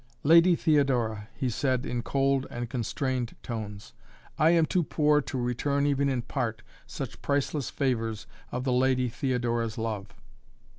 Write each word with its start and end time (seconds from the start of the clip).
"Lady 0.23 0.55
Theodora," 0.55 1.27
he 1.35 1.47
said 1.47 1.85
in 1.85 2.01
cold 2.01 2.47
and 2.49 2.67
constrained 2.71 3.35
tones, 3.43 3.93
"I 4.39 4.49
am 4.49 4.65
too 4.65 4.81
poor 4.81 5.21
to 5.21 5.37
return 5.39 5.85
even 5.85 6.09
in 6.09 6.23
part 6.23 6.63
such 6.87 7.21
priceless 7.21 7.69
favors 7.69 8.25
of 8.51 8.63
the 8.63 8.73
Lady 8.73 9.09
Theodora's 9.09 9.77
love!" 9.77 10.07